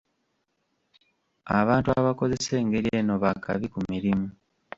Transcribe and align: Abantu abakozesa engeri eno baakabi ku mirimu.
Abantu 1.59 1.89
abakozesa 1.99 2.51
engeri 2.61 2.89
eno 2.99 3.13
baakabi 3.23 3.67
ku 3.73 3.79
mirimu. 3.89 4.27